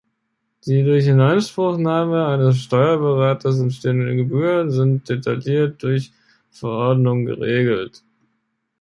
Die 0.65 0.83
durch 0.83 1.05
Inanspruchnahme 1.05 2.25
eines 2.25 2.57
Steuerberaters 2.63 3.59
entstehenden 3.59 4.17
Gebühren 4.17 4.71
sind 4.71 5.07
detailliert 5.07 5.83
durch 5.83 6.11
Verordnung 6.49 7.25
geregelt. 7.25 8.01